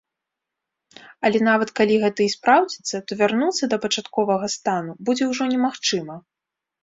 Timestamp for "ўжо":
5.33-5.43